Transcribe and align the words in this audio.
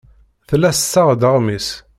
Tella 0.47 0.69
tessaɣ-d 0.73 1.21
aɣmis. 1.29 1.67